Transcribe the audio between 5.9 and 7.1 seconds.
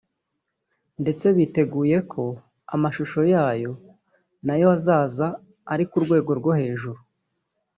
rwego rwo hejuru